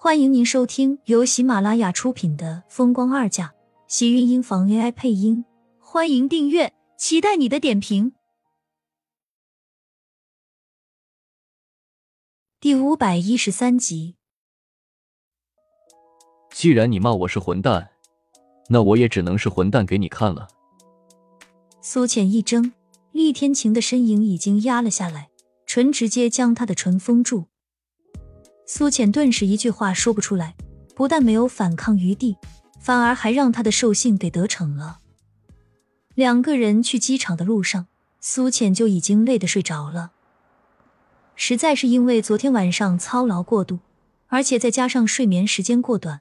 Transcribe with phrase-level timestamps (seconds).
[0.00, 3.46] 欢迎您收听由喜马拉雅出品的《风光二嫁》，
[3.88, 5.44] 喜运音房 AI 配音。
[5.80, 8.12] 欢迎订阅，期待你的点评。
[12.60, 14.14] 第五百一十三集。
[16.52, 17.90] 既然你骂我是混蛋，
[18.68, 20.46] 那我也只能是混蛋给你看了。
[21.82, 22.72] 苏浅一怔，
[23.10, 25.30] 厉天晴的身影已经压了下来，
[25.66, 27.46] 唇直接将他的唇封住。
[28.70, 30.54] 苏浅顿时一句话说不出来，
[30.94, 32.36] 不但没有反抗余地，
[32.78, 35.00] 反而还让他的兽性给得逞了。
[36.14, 37.86] 两个人去机场的路上，
[38.20, 40.12] 苏浅就已经累得睡着了。
[41.34, 43.78] 实在是因为昨天晚上操劳过度，
[44.26, 46.20] 而且再加上睡眠时间过短，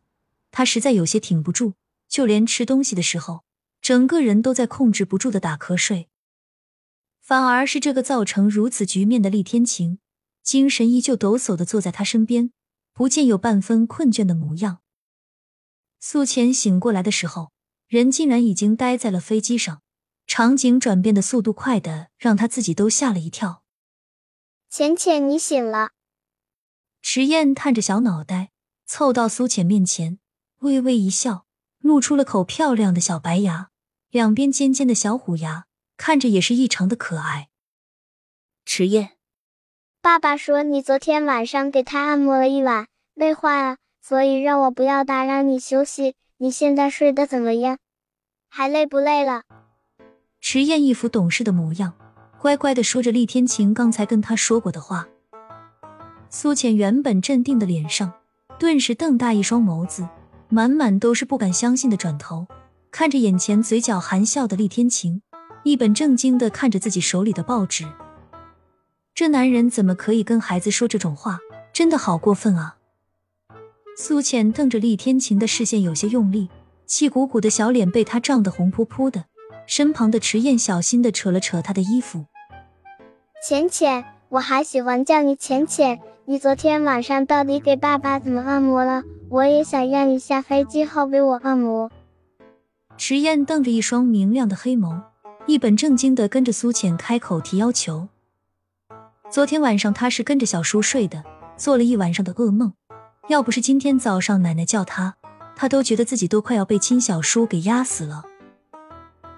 [0.50, 1.74] 他实在有些挺不住，
[2.08, 3.44] 就连吃东西的时候，
[3.82, 6.08] 整个人都在控制不住的打瞌睡。
[7.22, 10.00] 反而是这个造成如此局面的厉天晴。
[10.48, 12.54] 精神依旧抖擞的坐在他身边，
[12.94, 14.80] 不见有半分困倦的模样。
[16.00, 17.52] 苏浅醒过来的时候，
[17.90, 19.82] 人竟然已经待在了飞机上，
[20.26, 23.66] 场景转变的速度快的让他自己都吓了一跳。
[24.70, 25.90] 浅浅，你醒了。
[27.02, 28.52] 池燕探着小脑袋，
[28.86, 30.18] 凑到苏浅面前，
[30.60, 31.46] 微微一笑，
[31.80, 33.72] 露出了口漂亮的小白牙，
[34.10, 35.66] 两边尖尖的小虎牙，
[35.98, 37.50] 看着也是异常的可爱。
[38.64, 39.17] 池燕。
[40.02, 46.16] 爸爸说你昨天晚上给他按摩了一晚，累坏了，所以让我不要打扰你休息。
[46.38, 47.78] 你现在睡得怎么样？
[48.50, 49.44] 还累不累了？
[50.40, 51.94] 迟燕一副懂事的模样，
[52.40, 55.08] 乖乖的说着厉天晴刚才跟他说过的话。
[56.30, 58.14] 苏浅原本镇定的脸上，
[58.60, 60.08] 顿时瞪大一双眸子，
[60.50, 62.48] 满满都是不敢相信的转头，
[62.92, 65.22] 看着眼前嘴角含笑的厉天晴，
[65.64, 67.86] 一本正经的看着自己手里的报纸。
[69.18, 71.40] 这男人怎么可以跟孩子说这种话？
[71.74, 72.78] 真的好过分啊！
[73.98, 76.50] 苏浅瞪着厉天晴的视线有些用力，
[76.86, 79.26] 气鼓鼓的小脸被他胀得红扑扑的。
[79.66, 82.26] 身旁的迟燕小心的扯了扯他的衣服。
[83.44, 86.00] 浅浅，我还喜欢叫你浅浅。
[86.26, 89.02] 你昨天晚上到底给爸爸怎么按摩了？
[89.30, 91.90] 我也想让你下飞机后给我按摩。
[92.96, 95.02] 迟燕瞪着一双明亮的黑眸，
[95.48, 98.10] 一本正经的跟着苏浅开口提要求。
[99.30, 101.22] 昨天晚上他是跟着小叔睡的，
[101.58, 102.74] 做了一晚上的噩梦。
[103.28, 105.16] 要不是今天早上奶奶叫他，
[105.54, 108.24] 他都觉得自己都快要被亲小叔给压死了。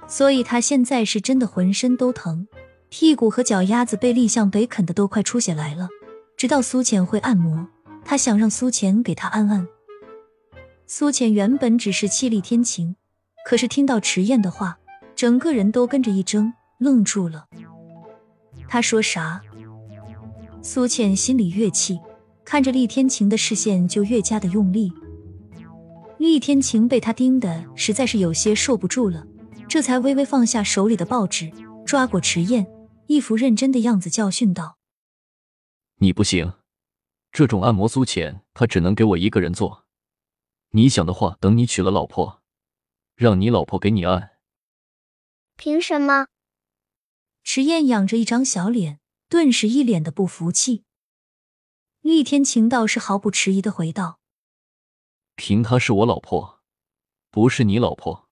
[0.07, 2.47] 所以他现在是真的浑身都疼，
[2.89, 5.89] 屁股和脚丫子被立向北啃的都快出血来了。
[6.37, 7.67] 直到苏浅会按摩，
[8.05, 9.67] 他想让苏浅给他按按。
[10.85, 12.95] 苏浅原本只是气力天晴，
[13.43, 14.77] 可是听到迟燕的话，
[15.15, 17.47] 整个人都跟着一怔，愣住了。
[18.67, 19.41] 他说啥？
[20.71, 21.99] 苏倩心里越气，
[22.45, 24.93] 看着厉天晴的视线就越加的用力。
[26.19, 29.25] 厉天晴被他盯的实在是有些受不住了，
[29.67, 31.51] 这才微微放下手里的报纸，
[31.87, 32.67] 抓过迟燕，
[33.07, 34.77] 一副认真的样子教训道
[35.97, 36.53] ：“你不行，
[37.31, 39.85] 这种按摩苏浅他只能给我一个人做。
[40.73, 42.43] 你想的话，等你娶了老婆，
[43.15, 44.33] 让你老婆给你按。”
[45.57, 46.27] 凭什么？
[47.43, 48.98] 迟燕仰着一张小脸。
[49.29, 50.81] 顿时一脸的不服气，
[52.01, 54.17] 厉天晴倒是毫不迟疑的回道
[55.37, 56.61] ：“凭她是我老婆，
[57.29, 58.25] 不是你老婆，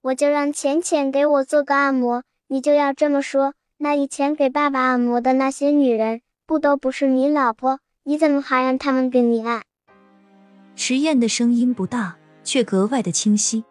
[0.00, 2.24] 我就让浅浅给我做个按摩。
[2.46, 7.80] 你就要这么说，那以前给爸爸按摩的那些女人，不都不是你老婆？
[8.04, 9.66] 你怎么还让他们给你按？”
[10.74, 13.64] 迟燕的声音不大，却格外的清晰，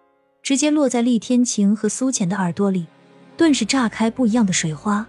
[0.43, 2.85] 直接落在厉天晴和苏浅的耳朵里，
[3.35, 5.07] 顿时炸开不一样的水花。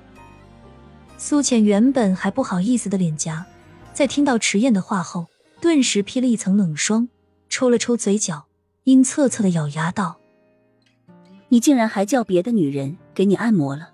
[1.27, 3.47] 苏浅原本还不好意思的脸颊，
[3.95, 5.27] 在听到迟燕的话后，
[5.59, 7.09] 顿时披了一层冷霜，
[7.49, 8.45] 抽了抽嘴角，
[8.83, 10.19] 阴恻恻的咬牙道
[11.49, 13.93] ：“你竟然还叫别的女人给你按摩了？”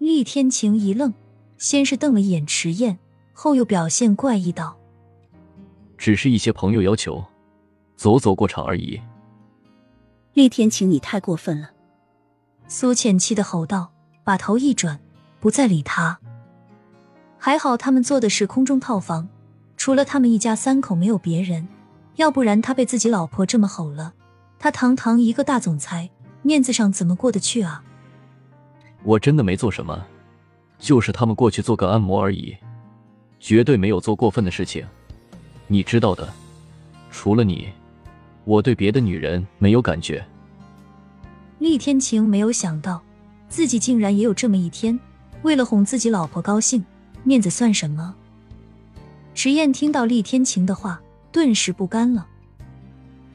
[0.00, 1.12] 厉天晴一愣，
[1.58, 2.98] 先是瞪了一眼迟燕，
[3.34, 4.78] 后又表现怪异道
[5.98, 7.22] ：“只是一些朋友要求，
[7.96, 8.98] 走走过场而已。”
[10.32, 11.72] 厉天晴，你太过分了！”
[12.66, 13.92] 苏浅气的吼道，
[14.24, 14.98] 把头一转。
[15.38, 16.20] 不再理他。
[17.42, 19.26] 还好他们做的是空中套房，
[19.78, 21.66] 除了他们一家三口没有别人，
[22.16, 24.12] 要不然他被自己老婆这么吼了，
[24.58, 26.10] 他堂堂一个大总裁，
[26.42, 27.82] 面子上怎么过得去啊？
[29.02, 30.04] 我真的没做什么，
[30.78, 32.54] 就是他们过去做个按摩而已，
[33.38, 34.86] 绝对没有做过分的事情，
[35.66, 36.30] 你知道的。
[37.10, 37.70] 除了你，
[38.44, 40.22] 我对别的女人没有感觉。
[41.58, 43.00] 厉天晴没有想到，
[43.48, 45.00] 自己竟然也有这么一天。
[45.42, 46.84] 为了哄自己老婆高兴，
[47.24, 48.14] 面子算什么？
[49.34, 51.00] 迟燕听到厉天晴的话，
[51.32, 52.26] 顿时不甘了。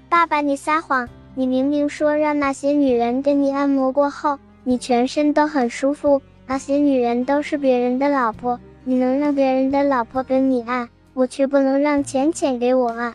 [0.09, 1.07] 爸爸，你撒谎！
[1.33, 6.21] 你明明说让那些女人给你按摩过后，你全身都很舒服。
[6.47, 13.13] 那些女人都是别人的老婆，你能让别人的老婆跟你按，我却不能让浅浅给我按。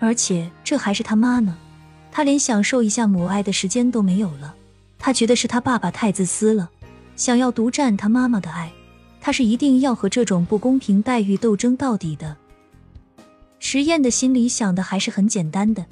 [0.00, 1.56] 而且这还是他妈呢，
[2.12, 4.54] 他连享受一下母爱的时间都没有了。
[4.98, 6.70] 他觉得是他爸爸太自私了，
[7.16, 8.70] 想要独占他妈妈的爱。
[9.20, 12.36] 他是一定要和这种不公平待遇斗争到底的。
[13.58, 15.84] 石燕的心里想的还是很简单的，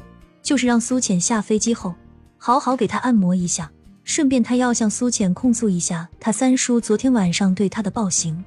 [0.43, 1.95] 就是让苏浅下飞机后
[2.39, 3.71] 好好给他按摩一下，
[4.05, 8.43] 顺便他要向苏浅控诉一下他三叔昨天晚上对他的暴行。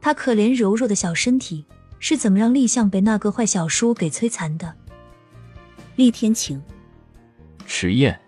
[0.00, 1.64] 他可怜柔弱的小身体
[2.00, 4.74] 是怎么让立向被那个坏小叔给摧残的？
[5.94, 6.60] 厉天晴，
[7.66, 8.18] 石燕，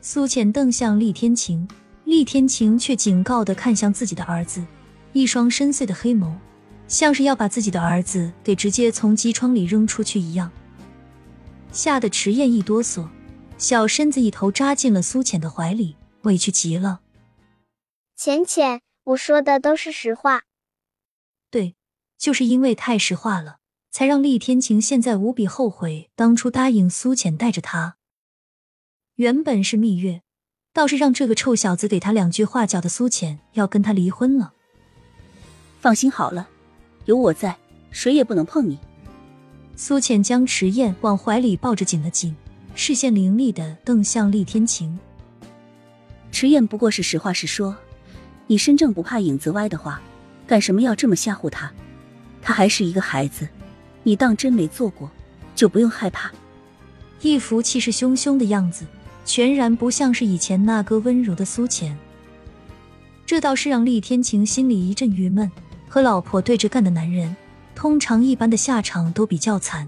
[0.00, 1.68] 苏浅瞪向厉天晴。
[2.08, 4.64] 厉天晴却警告的看向自己的儿子，
[5.12, 6.34] 一双深邃的黑眸，
[6.88, 10.50] 像是要把自己的儿子给直接从机窗里扔出去一样。
[11.70, 13.06] 吓得迟燕一哆嗦，
[13.58, 17.00] 小身子一头扎进了苏浅的怀里，委屈极了。
[18.16, 20.44] 浅浅，我说的都是实话。
[21.50, 21.76] 对，
[22.16, 23.58] 就是因为太实话了，
[23.90, 27.98] 才让厉天晴现在无比后悔当初答应苏浅带着他。
[29.16, 30.22] 原本是蜜月。
[30.78, 34.52] 倒是让这个臭小子给他两句话，搅的苏浅要跟他离婚了。
[35.80, 36.48] 放心好了，
[37.06, 37.56] 有我在，
[37.90, 38.78] 谁也不能碰你。
[39.74, 42.36] 苏浅将迟燕往怀里抱着紧了紧，
[42.76, 44.96] 视线凌厉的瞪向厉天晴。
[46.30, 47.76] 迟燕不过是实话实说，
[48.46, 50.00] 你身正不怕影子歪的话，
[50.46, 51.72] 干什么要这么吓唬他？
[52.40, 53.48] 他还是一个孩子，
[54.04, 55.10] 你当真没做过，
[55.56, 56.30] 就不用害怕。
[57.20, 58.86] 一副气势汹汹的样子。
[59.28, 61.94] 全然不像是以前那个温柔的苏浅，
[63.26, 65.48] 这倒是让厉天晴心里一阵郁闷。
[65.86, 67.36] 和老婆对着干的男人，
[67.74, 69.86] 通常一般的下场都比较惨。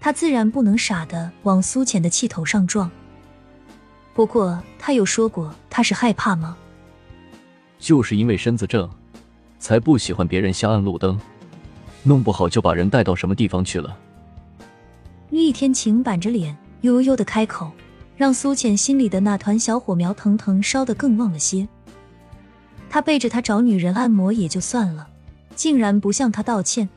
[0.00, 2.88] 他自然不能傻的往苏浅的气头上撞。
[4.14, 6.56] 不过他有说过他是害怕吗？
[7.80, 8.88] 就是因为身子正，
[9.58, 11.18] 才不喜欢别人瞎按路灯，
[12.04, 13.96] 弄不好就把人带到什么地方去了。
[15.30, 17.72] 厉天晴板着脸，悠悠的开口。
[18.16, 21.68] 让苏浅心里的那团小火苗腾腾烧得更旺了些。
[22.88, 25.08] 他背着他找女人按摩也就算了，
[25.54, 26.88] 竟然不向他道歉，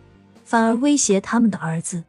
[0.45, 2.03] 反而威胁他们的儿子。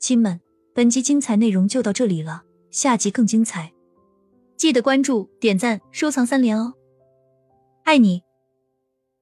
[0.00, 0.40] 亲们，
[0.74, 3.72] 本集精彩内容就到这里了，下集更精彩，
[4.56, 6.72] 记得关注、点赞、收藏三连哦！
[7.84, 8.27] 爱你。